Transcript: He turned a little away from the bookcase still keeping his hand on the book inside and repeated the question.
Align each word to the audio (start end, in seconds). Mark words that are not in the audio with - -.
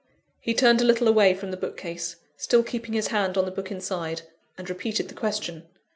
He 0.39 0.55
turned 0.55 0.81
a 0.81 0.83
little 0.83 1.07
away 1.07 1.35
from 1.35 1.51
the 1.51 1.57
bookcase 1.57 2.15
still 2.35 2.63
keeping 2.63 2.95
his 2.95 3.09
hand 3.09 3.37
on 3.37 3.45
the 3.45 3.51
book 3.51 3.69
inside 3.69 4.23
and 4.57 4.67
repeated 4.67 5.09
the 5.09 5.13
question. 5.13 5.67